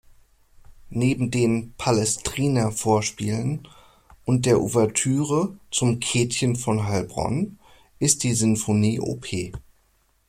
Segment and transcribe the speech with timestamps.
[0.89, 3.67] Neben den "Palestrina-Vorspielen"
[4.25, 7.59] und der Ouvertüre zum "Käthchen von Heilbronn"
[7.99, 9.27] ist die Sinfonie op.